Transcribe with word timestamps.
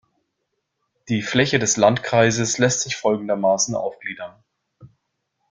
Die 1.09 1.21
Fläche 1.21 1.59
des 1.59 1.77
Landkreises 1.77 2.57
lässt 2.57 2.81
sich 2.81 2.95
folgendermaßen 2.95 3.75
aufgliedern. 3.75 4.33